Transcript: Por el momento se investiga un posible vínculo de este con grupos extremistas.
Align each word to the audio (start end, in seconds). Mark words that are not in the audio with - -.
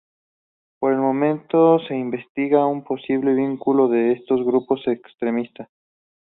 Por 0.79 0.93
el 0.93 0.99
momento 0.99 1.77
se 1.81 1.95
investiga 1.95 2.65
un 2.65 2.83
posible 2.83 3.35
vínculo 3.35 3.87
de 3.87 4.13
este 4.13 4.29
con 4.33 4.45
grupos 4.47 4.81
extremistas. 4.87 5.69